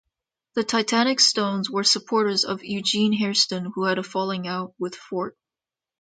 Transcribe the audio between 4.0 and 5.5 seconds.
falling-out with Fort.